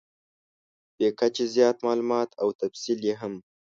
بې 0.97 1.07
کچې 1.19 1.45
زیات 1.55 1.77
مالومات 1.85 2.29
او 2.41 2.47
تفصیل 2.61 2.99
یې 3.07 3.13
هم. 3.21 3.33